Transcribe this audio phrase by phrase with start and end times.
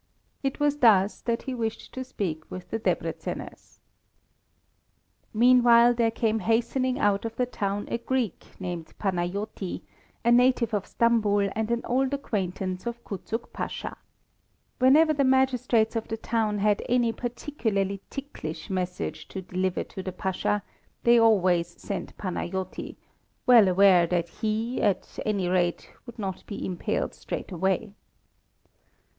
[0.41, 3.77] It was thus that he wished to speak with the Debreczeners.
[5.31, 9.81] Meanwhile there came hastening out of the town a Greek named Panajoti,
[10.25, 13.95] a native of Stambul and an old acquaintance of Kuczuk Pasha.
[14.79, 20.11] Whenever the magistrates of the town had any particularly ticklish message to deliver to the
[20.11, 20.63] Pasha,
[21.03, 22.95] they always sent Panajoti,
[23.45, 27.93] well aware that he, at any rate, would not be impaled straight away.